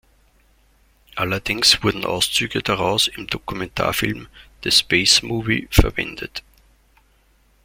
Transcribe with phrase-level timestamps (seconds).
[1.15, 4.29] Allerdings wurden Auszüge daraus im Dokumentarfilm
[4.63, 6.41] "The Space Movie" verwendet.